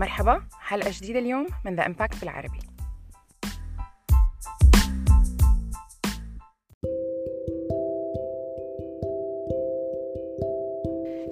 [0.00, 2.58] مرحبا حلقة جديدة اليوم من The Impact بالعربي.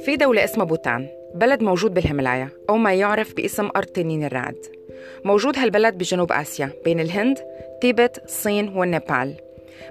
[0.05, 4.57] في دولة اسمها بوتان بلد موجود بالهيمالايا أو ما يعرف باسم أرض تنين الرعد.
[5.25, 7.39] موجود هالبلد بجنوب آسيا بين الهند
[7.81, 9.37] تيبت الصين والنيبال.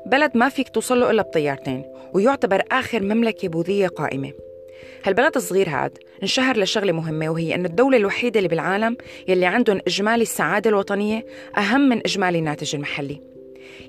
[0.05, 4.33] بلد ما فيك توصل له إلا بطيارتين ويعتبر آخر مملكة بوذية قائمة.
[5.05, 10.21] هالبلد الصغير هاد انشهر لشغلة مهمة وهي أن الدولة الوحيدة اللي بالعالم يلي عندهم إجمالي
[10.21, 11.25] السعادة الوطنية
[11.57, 13.21] أهم من إجمالي الناتج المحلي.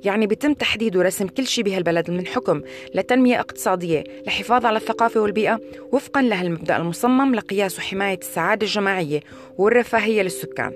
[0.05, 2.63] يعني بيتم تحديد ورسم كل شيء بهالبلد من حكم
[2.95, 5.61] لتنمية اقتصادية لحفاظ على الثقافة والبيئة
[5.93, 9.21] وفقا لهالمبدأ المصمم لقياس وحماية السعادة الجماعية
[9.59, 10.73] والرفاهية للسكان.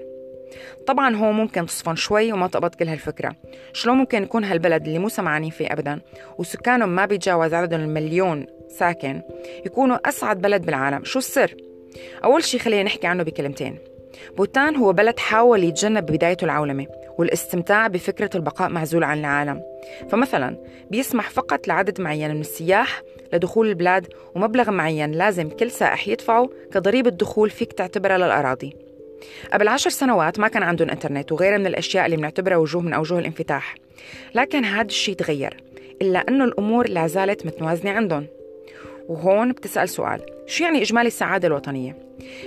[0.86, 3.36] طبعا هو ممكن تصفن شوي وما تقبض كل هالفكرة.
[3.72, 6.00] شلون ممكن يكون هالبلد اللي مو سمعانين فيه أبدا؟
[6.38, 9.22] وسكانهم ما بيتجاوز عددهم المليون ساكن
[9.66, 11.04] يكونوا أسعد بلد بالعالم.
[11.04, 11.54] شو السر؟
[12.24, 13.78] أول شي خلينا نحكي عنه بكلمتين.
[14.36, 16.86] بوتان هو بلد حاول يتجنب بدايته العولمة
[17.18, 19.62] والاستمتاع بفكرة البقاء معزول عن العالم.
[20.10, 20.56] فمثلا
[20.90, 27.10] بيسمح فقط لعدد معين من السياح لدخول البلاد ومبلغ معين لازم كل سائح يدفعه كضريبة
[27.10, 28.76] دخول فيك تعتبرها للأراضي.
[29.52, 33.18] قبل عشر سنوات ما كان عندهم إنترنت وغيرها من الأشياء اللي بنعتبرها وجوه من أوجه
[33.18, 33.74] الانفتاح.
[34.34, 35.56] لكن هذا الشيء تغير
[36.02, 38.26] إلا إنه الأمور لا زالت متوازنة عندهم.
[39.08, 41.96] وهون بتسأل سؤال شو يعني إجمالي السعادة الوطنية؟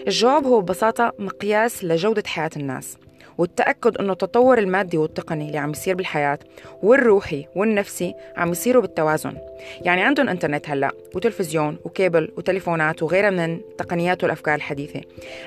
[0.08, 2.98] الجواب هو ببساطة مقياس لجودة حياة الناس
[3.38, 6.40] والتأكد أنه التطور المادي والتقني اللي عم يصير بالحياة
[6.84, 9.38] والروحي والنفسي عم يصيروا بالتوازن.
[9.82, 15.02] يعني عندهم إنترنت هلأ وتلفزيون وكيبل وتليفونات وغيرها من التقنيات والأفكار الحديثة.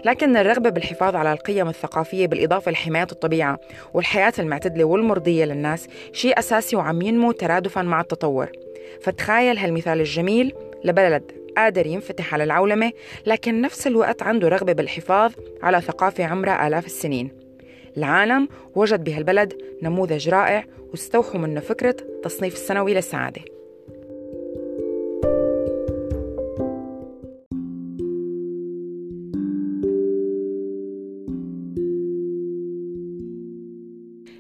[0.05, 3.59] لكن الرغبة بالحفاظ على القيم الثقافية بالإضافة لحماية الطبيعة
[3.95, 8.49] والحياة المعتدلة والمرضية للناس شيء أساسي وعم ينمو ترادفا مع التطور.
[9.03, 12.93] فتخيل هالمثال الجميل لبلد قادر ينفتح على العولمة
[13.27, 17.31] لكن نفس الوقت عنده رغبة بالحفاظ على ثقافة عمرها آلاف السنين.
[17.97, 23.43] العالم وجد بهالبلد نموذج رائع واستوحوا منه فكرة تصنيف السنوي للسعادة.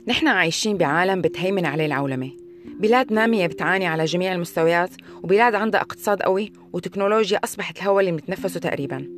[0.06, 2.47] نحن عايشين بعالم بتهيمن عليه العولمة.
[2.78, 4.90] بلاد نامية بتعاني على جميع المستويات
[5.22, 9.08] وبلاد عندها اقتصاد قوي وتكنولوجيا أصبحت الهوى اللي بنتنفسه تقريباً.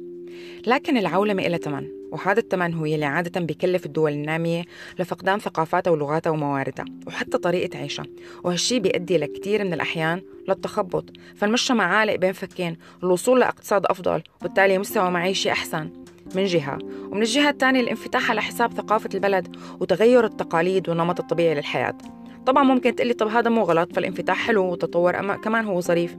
[0.66, 4.64] لكن العولمة إلها ثمن وهذا الثمن هو يلي عادة بكلف الدول النامية
[4.98, 8.04] لفقدان ثقافاتها ولغاتها ومواردها وحتى طريقة عيشها.
[8.44, 11.04] وهالشي بيؤدي لكثير من الأحيان للتخبط.
[11.36, 15.90] فالمجتمع عالق بين فكين الوصول لإقتصاد أفضل وبالتالي مستوى معيشي أحسن.
[16.34, 16.78] من جهة.
[17.10, 21.98] ومن الجهة الثانية الانفتاح على حساب ثقافة البلد وتغير التقاليد والنمط الطبيعي للحياة.
[22.46, 26.16] طبعا ممكن تقلي طب هذا مو غلط فالانفتاح حلو وتطور أما كمان هو ظريف.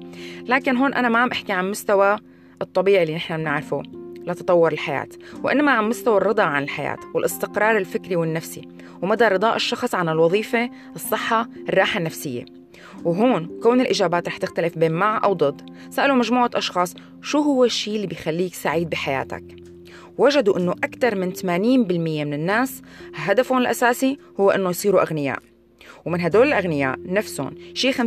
[0.48, 2.18] لكن هون أنا ما عم أحكي عن مستوى
[2.62, 3.84] الطبيعي اللي نحن بنعرفه
[4.28, 5.08] لتطور الحياة
[5.44, 8.68] وإنما عن مستوى الرضا عن الحياة والاستقرار الفكري والنفسي
[9.02, 12.46] ومدى رضاء الشخص عن الوظيفة الصحة الراحة النفسية.
[13.04, 15.62] وهون كون الإجابات رح تختلف بين مع أو ضد.
[15.90, 19.44] سألوا مجموعة أشخاص شو هو الشيء اللي بيخليك سعيد بحياتك؟
[20.18, 22.82] وجدوا أنه أكثر من 80% من الناس
[23.16, 25.51] هدفهم الأساسي هو أنه يصيروا أغنياء.
[26.06, 27.98] ومن هدول الأغنياء نفسهم شي 50%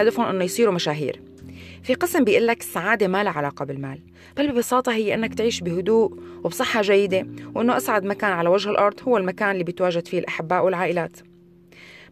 [0.00, 1.20] هدفهم أنه يصيروا مشاهير.
[1.82, 4.00] في قسم بيقول لك السعادة ما لها علاقة بالمال
[4.36, 9.16] بل ببساطة هي أنك تعيش بهدوء وبصحة جيدة وأنه أسعد مكان على وجه الأرض هو
[9.16, 11.12] المكان اللي بيتواجد فيه الأحباء والعائلات.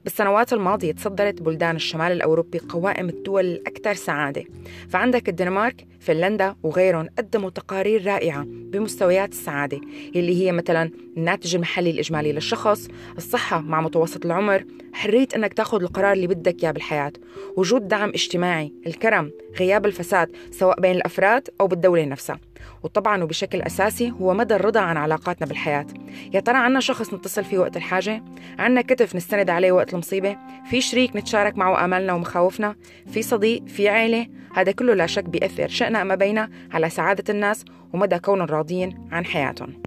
[0.05, 4.45] بالسنوات الماضية تصدرت بلدان الشمال الأوروبي قوائم الدول الأكثر سعادة.
[4.89, 9.81] فعندك الدنمارك فنلندا وغيرهم قدموا تقارير رائعة بمستويات السعادة
[10.17, 16.13] اللي هي مثلا الناتج المحلي الإجمالي للشخص الصحة مع متوسط العمر حرية أنك تأخذ القرار
[16.13, 17.13] اللي بدك إياه بالحياة
[17.57, 22.41] وجود دعم اجتماعي الكرم غياب الفساد سواء بين الأفراد أو بالدولة نفسها.
[22.83, 25.87] وطبعا وبشكل أساسي هو مدى الرضا عن علاقاتنا بالحياة.
[26.35, 28.23] يا ترى عنا شخص نتصل فيه وقت الحاجة؟
[28.59, 30.37] عنا كتف نستند عليه وقت المصيبة؟
[30.71, 32.77] في شريك نتشارك معه آمالنا ومخاوفنا؟
[33.13, 37.65] في صديق؟ في عيلة؟ هذا كله لا شك بيأثر شئنا أما بينا على سعادة الناس
[37.93, 39.83] ومدى كونهم راضيين عن حياتهم.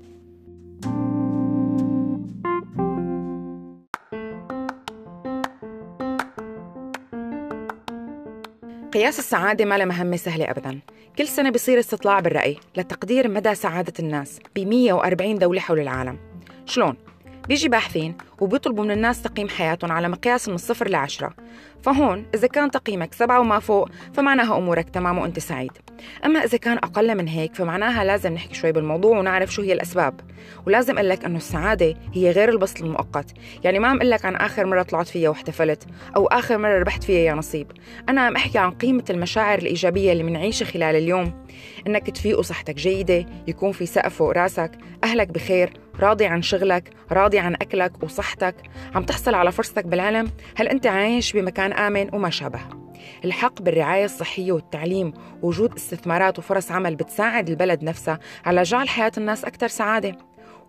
[8.93, 10.79] قياس السعادة ما مهمة سهلة أبدا.
[11.17, 16.17] كل سنة بصير استطلاع بالرأي لتقدير مدى سعادة الناس ب 140 دولة حول العالم.
[16.65, 16.95] شلون؟
[17.47, 21.33] بيجي باحثين وبيطلبوا من الناس تقييم حياتهم على مقياس من الصفر لعشرة
[21.83, 25.71] فهون إذا كان تقييمك سبعة وما فوق فمعناها أمورك تمام وأنت سعيد.
[26.25, 30.21] أما إذا كان أقل من هيك فمعناها لازم نحكي شوي بالموضوع ونعرف شو هي الأسباب.
[30.67, 33.31] ولازم أقول لك أنه السعادة هي غير البسط المؤقت.
[33.63, 35.83] يعني ما عم أقول لك عن آخر مرة طلعت فيها واحتفلت
[36.15, 37.71] أو آخر مرة ربحت فيها يا نصيب.
[38.09, 41.45] أنا عم أحكي عن قيمة المشاعر الإيجابية اللي منعيشها خلال اليوم.
[41.87, 44.71] إنك تفيق وصحتك جيدة يكون في سقف فوق راسك
[45.03, 48.55] أهلك بخير راضي عن شغلك راضي عن أكلك وصحتك
[48.95, 52.59] عم تحصل على فرصتك بالعلم هل أنت عايش بمكان آمن وما شابه؟
[53.25, 59.45] الحق بالرعاية الصحية والتعليم وجود استثمارات وفرص عمل بتساعد البلد نفسها على جعل حياة الناس
[59.45, 60.17] أكثر سعادة.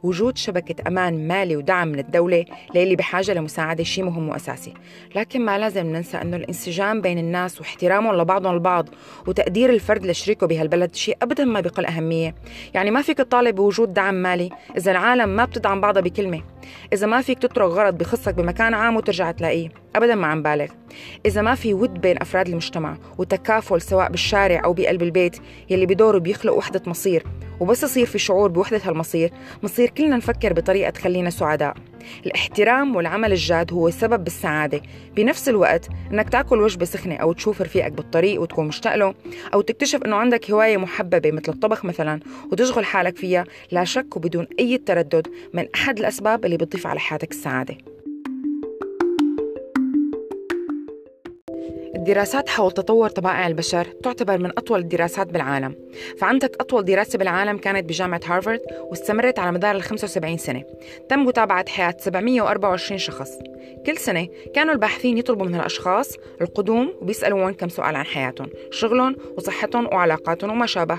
[0.03, 2.45] وجود شبكة أمان مالي ودعم من الدولة
[2.75, 4.75] للي بحاجة لمساعدة شيء مهم وأساسي.
[5.17, 8.89] لكن ما لازم ننسى أنه الانسجام بين الناس واحترامهم لبعضهم البعض
[9.27, 12.35] وتقدير الفرد لشريكه بهالبلد شيء أبدا ما بقل أهمية.
[12.75, 16.43] يعني ما فيك تطالب بوجود دعم مالي إذا العالم ما بتدعم بعضها بكلمة.
[16.93, 19.69] إذا ما فيك تترك غرض بخصك بمكان عام وترجع تلاقيه.
[19.97, 20.67] أبدا ما عم بالغ.
[21.27, 25.37] إذا ما في ود بين أفراد المجتمع وتكافل سواء بالشارع أو بقلب البيت
[25.71, 27.25] يلي بدوروا بيخلق وحدة مصير
[27.61, 29.33] وبس يصير في شعور بوحدة هالمصير
[29.63, 31.75] مصير كلنا نفكر بطريقة تخلينا سعداء.
[32.27, 34.83] الاحترام والعمل الجاد هو سبب بالسعادة.
[35.17, 39.15] بنفس الوقت إنك تاكل وجبة سخنة أو تشوف رفيقك بالطريق وتكون مشتاق له
[39.55, 42.21] أو تكتشف إنه عندك هواية محببة مثل الطبخ مثلا
[42.53, 47.31] وتشغل حالك فيها لا شك وبدون أي تردد من أحد الأسباب اللي بتضيف على حياتك
[47.31, 47.79] السعادة.
[51.95, 55.77] الدراسات حول تطور طبائع البشر تعتبر من أطول الدراسات بالعالم.
[56.19, 58.61] فعندك أطول دراسة بالعالم كانت بجامعة هارفارد
[58.91, 60.65] واستمرت على مدار ال 75 سنة.
[61.09, 63.31] تم متابعة حياة 724 شخص.
[63.87, 69.87] كل سنة كانوا الباحثين يطلبوا من الأشخاص القدوم وبيسألوهم كم سؤال عن حياتهم شغلهم وصحتهم
[69.87, 70.99] وعلاقاتهم وما شابه.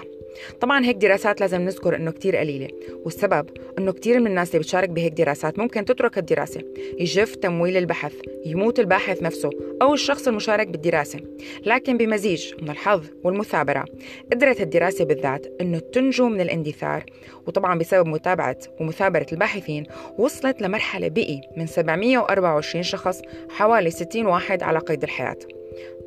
[0.61, 2.67] طبعا هيك دراسات لازم نذكر إنه كتير قليلة
[3.05, 6.61] والسبب إنه كتير من الناس اللي بتشارك بهيك دراسات ممكن تترك الدراسة
[6.99, 8.13] يجف تمويل البحث
[8.45, 9.49] يموت الباحث نفسه
[9.81, 11.19] أو الشخص المشارك بالدراسة.
[11.65, 13.85] لكن بمزيج من الحظ والمثابرة
[14.31, 17.05] قدرت الدراسة بالذات إنه تنجو من الاندثار
[17.47, 19.85] وطبعا بسبب متابعة ومثابرة الباحثين
[20.17, 25.37] وصلت لمرحلة بقي من 724 شخص حوالي 60 واحد على قيد الحياة.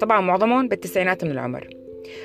[0.01, 1.69] طبعا معظمهم بالتسعينات من العمر.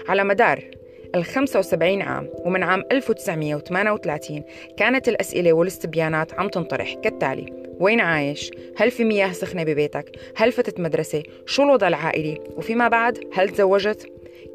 [0.08, 0.79] على مدار
[1.16, 4.44] ال 75 عام ومن عام 1938
[4.78, 10.80] كانت الأسئلة والاستبيانات عم تنطرح كالتالي وين عايش؟ هل في مياه سخنة ببيتك؟ هل فتت
[10.80, 14.08] مدرسة؟ شو الوضع العائلي؟ وفيما بعد هل تزوجت؟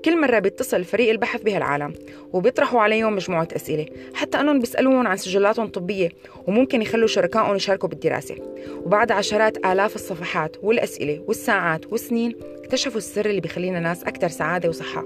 [0.04, 1.94] كل مرة بيتصل فريق البحث بهالعالم
[2.32, 6.08] وبيطرحوا عليهم مجموعة أسئلة حتى أنهم بيسألوهم عن سجلاتهم الطبية
[6.46, 8.34] وممكن يخلوا شركائهم يشاركوا بالدراسة
[8.84, 15.04] وبعد عشرات آلاف الصفحات والأسئلة والساعات والسنين اكتشفوا السر اللي بيخلينا ناس أكثر سعادة وصحة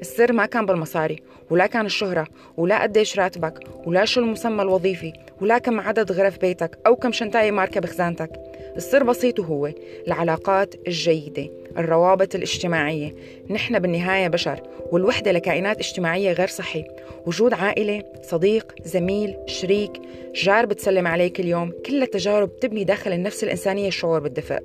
[0.00, 2.26] السر ما كان بالمصاري ولا كان الشهرة
[2.56, 7.50] ولا قديش راتبك ولا شو المسمى الوظيفي ولا كم عدد غرف بيتك أو كم شنطاية
[7.50, 8.49] ماركة بخزانتك.
[8.76, 9.72] السر بسيط وهو
[10.06, 13.14] العلاقات الجيدة الروابط الاجتماعية.
[13.50, 14.60] نحن بالنهاية بشر
[14.92, 16.84] والوحدة لكائنات اجتماعية غير صحي
[17.26, 19.92] وجود عائلة صديق زميل شريك
[20.34, 24.58] جار بتسلم عليه كل يوم كل التجارب تبني داخل النفس الإنسانية الشعور بالدفء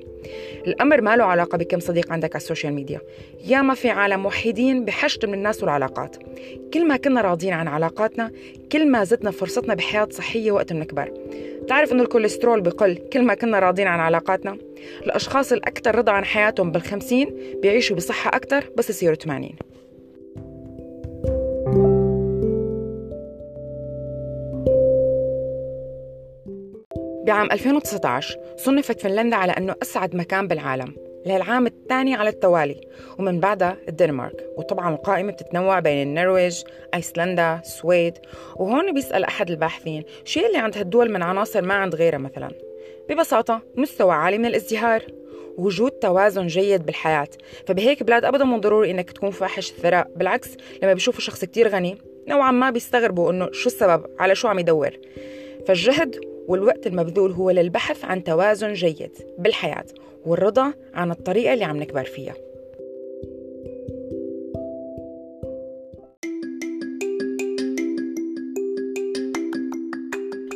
[0.68, 3.01] الأمر ما له علاقة بكم صديق عندك على السوشيال ميديا.
[3.46, 6.18] يا ما في عالم وحيدين بحشد من الناس والعلاقات.
[6.74, 8.31] كل ما كنا راضيين عن علاقاتنا
[8.72, 11.12] كل ما زدنا فرصتنا بحياة صحية وقت بنكبر
[11.66, 14.58] بتعرف إنه الكوليسترول بقل كل ما كنا راضين عن علاقاتنا؟
[15.04, 19.50] الأشخاص الأكثر رضا عن حياتهم بالخمسين بيعيشوا بصحة أكثر بس يصيروا 80
[27.26, 30.96] بعام 2019 صنفت فنلندا على أنه أسعد مكان بالعالم.
[31.25, 32.81] للعام الثاني على التوالي
[33.19, 34.45] ومن بعدها الدنمارك.
[34.57, 36.63] وطبعا القائمة بتتنوع بين النرويج،
[36.94, 38.13] أيسلندا، السويد.
[38.55, 42.51] وهون بيسأل أحد الباحثين شو اللي عند هالدول من عناصر ما عند غيرها مثلا؟
[43.10, 45.03] ببساطة مستوى عالي من الازدهار.
[45.58, 47.27] وجود توازن جيد بالحياة.
[47.67, 50.08] فبهيك بلاد أبدا مو ضروري إنك تكون فاحش الثراء.
[50.15, 50.50] بالعكس
[50.84, 54.91] لما بيشوفوا شخص كتير غني نوعا ما بيستغربوا إنه شو السبب؟ على شو عم يدور؟
[55.67, 59.86] فالجهد والوقت المبذول هو للبحث عن توازن جيد بالحياة
[60.25, 62.34] والرضا عن الطريقة اللي عم نكبر فيها.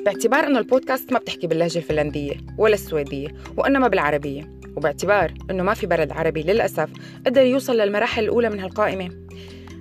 [0.05, 3.27] باعتبار إنه البودكاست ما بتحكي باللهجة الفنلندية ولا السويدية
[3.58, 6.89] وإنما بالعربية وباعتبار إنه ما في بلد عربي للأسف
[7.25, 9.28] قدر يوصل للمراحل الأولى من هالقائمة.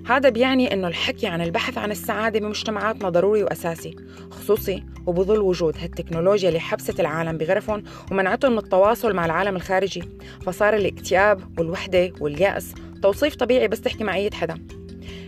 [0.09, 3.95] هذا بيعني إنه الحكي عن البحث عن السعادة بمجتمعاتنا ضروري وأساسي
[4.31, 10.03] خصوصي وبظل وجود هالتكنولوجيا اللي حبست العالم بغرفهم ومنعتهم من التواصل مع العالم الخارجي
[10.45, 12.73] فصار الاكتئاب والوحدة واليأس
[13.03, 14.65] توصيف طبيعي بس تحكي مع أي حدا.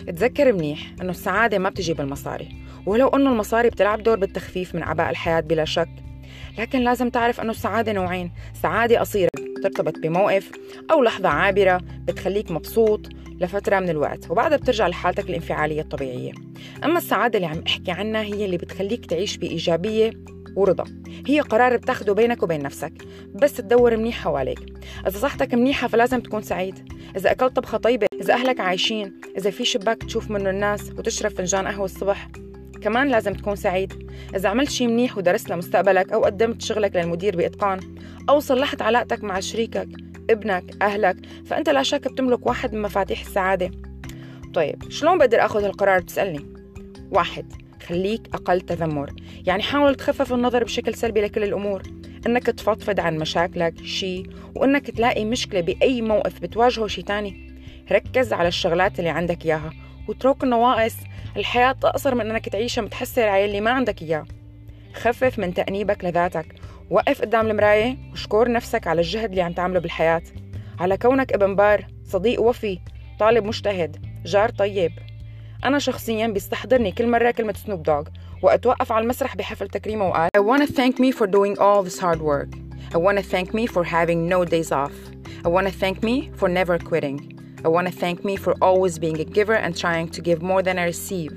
[0.07, 2.49] تذكر منيح إنه السعادة ما بتجي بالمصاري
[2.85, 5.89] ولو إنه المصاري بتلعب دور بالتخفيف من عباء الحياة بلا شك
[6.59, 10.51] لكن لازم تعرف أنه السعادة نوعين سعادة قصيرة ترتبط بموقف
[10.91, 13.09] أو لحظة عابرة بتخليك مبسوط
[13.41, 16.31] لفترة من الوقت وبعدها بترجع لحالتك الانفعالية الطبيعية.
[16.83, 20.11] أما السعادة اللي عم أحكي عنها هي اللي بتخليك تعيش بإيجابية
[20.55, 20.83] ورضا.
[21.27, 22.93] هي قرار بتاخده بينك وبين نفسك
[23.35, 24.59] بس تدور منيح حواليك.
[25.07, 26.91] إذا صحتك منيحة فلازم تكون سعيد.
[27.15, 31.67] إذا أكلت طبخة طيبة إذا أهلك عايشين إذا في شباك تشوف منه الناس وتشرب فنجان
[31.67, 32.27] قهوة الصبح
[32.81, 34.11] كمان لازم تكون سعيد.
[34.35, 37.79] إذا عملت شي منيح ودرست لمستقبلك أو قدمت شغلك للمدير بإتقان
[38.29, 39.87] أو صلحت علاقتك مع شريكك
[40.29, 43.71] ابنك أهلك فأنت لا شك بتملك واحد من مفاتيح السعادة.
[44.53, 46.45] طيب شلون بقدر أخذ هالقرار؟ بتسألني.
[47.11, 47.53] واحد
[47.87, 49.13] خليك أقل تذمر.
[49.45, 51.81] يعني حاول تخفف النظر بشكل سلبي لكل الأمور.
[52.25, 54.23] إنك تفضفض عن مشاكلك شي
[54.55, 57.51] وإنك تلاقي مشكلة بأي موقف بتواجهه شي تاني.
[57.91, 59.73] ركز على الشغلات اللي عندك إياها
[60.07, 60.95] واترك النواقص
[61.37, 64.25] الحياة أقصر من إنك تعيشها متحسر على اللي ما عندك إياه.
[64.93, 66.45] خفف من تأنيبك لذاتك.
[66.89, 70.21] وقف قدام المراية وشكر نفسك على الجهد اللي عم تعمله بالحياة.
[70.79, 72.79] على كونك ابن بار صديق وفي
[73.19, 74.91] طالب مجتهد جار طيب.
[75.65, 78.03] أنا شخصيا بيستحضرني كل مرة كلمة سنوب دوغ
[78.41, 81.99] وقت وقف على المسرح بحفل تكريمه وقال I wanna thank me for doing all this
[81.99, 82.55] hard work.
[82.93, 84.95] I wanna thank me for having no days off.
[85.45, 87.40] I wanna thank me for never quitting.
[87.63, 90.79] I wanna thank me for always being a giver and trying to give more than
[90.79, 91.31] I receive.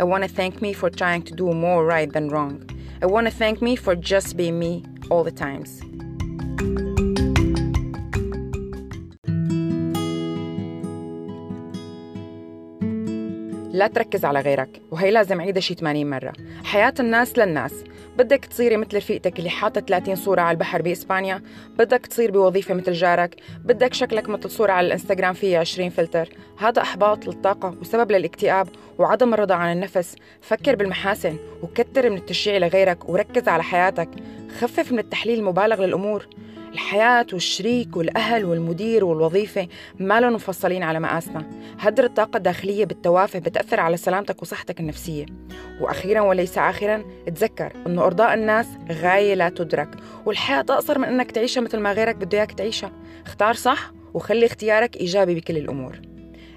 [0.00, 2.68] I wanna thank me for trying to do more right than wrong.
[3.02, 5.82] I wanna thank me for just being me all the times
[13.72, 16.32] لا تركز على غيرك وهي لازم عيدها شي 80 مرة.
[16.64, 17.84] حياة الناس للناس.
[18.18, 21.42] بدك تصيري مثل رفيقتك اللي حاطة 30 صورة على البحر بإسبانيا.
[21.78, 23.36] بدك تصير بوظيفة مثل جارك.
[23.64, 26.28] بدك شكلك مثل صورة على الإنستغرام فيها 20 فلتر.
[26.58, 30.16] هذا إحباط للطاقة وسبب للاكتئاب وعدم الرضا عن النفس.
[30.40, 34.08] فكر بالمحاسن وكتر من التشجيع لغيرك وركز على حياتك.
[34.58, 36.26] خفف من التحليل المبالغ للأمور.
[36.72, 43.80] الحياة والشريك والأهل والمدير والوظيفة ما لهم مفصلين على مقاسنا هدر الطاقة الداخلية بالتوافه بتأثر
[43.80, 45.26] على سلامتك وصحتك النفسية.
[45.80, 49.88] وأخيرا وليس آخرا تذكر أنه إرضاء الناس غاية لا تدرك
[50.26, 52.92] والحياة أقصر من أنك تعيشها مثل ما غيرك بده إياك تعيشها
[53.26, 56.00] اختار صح وخلي اختيارك إيجابي بكل الأمور.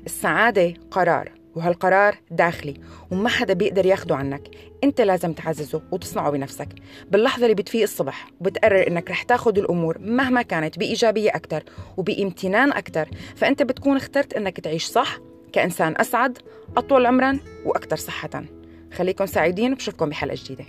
[0.06, 1.43] السعادة قرار.
[1.56, 2.74] وهالقرار داخلي
[3.12, 4.42] وما حدا بيقدر ياخده عنك.
[4.84, 6.70] انت لازم تعززه وتصنعه بنفسك.
[7.12, 11.64] باللحظة اللي بتفيق الصبح وبتقرر انك رح تاخد الأمور مهما كانت بإيجابية أكتر
[11.98, 15.18] وبامتنان أكتر فأنت بتكون اخترت انك تعيش صح
[15.54, 16.38] كإنسان أسعد
[16.78, 18.44] أطول عمرا وأكثر صحة.
[18.94, 20.66] خليكم سعيدين وبشوفكم بحلقة جديدة.